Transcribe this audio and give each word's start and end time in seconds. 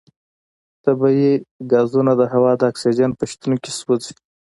طبیعي 0.83 1.33
غازونه 1.71 2.11
د 2.17 2.21
هوا 2.33 2.51
د 2.57 2.61
اکسیجن 2.71 3.11
په 3.19 3.23
شتون 3.31 3.53
کې 3.63 3.71
سوځي. 3.79 4.13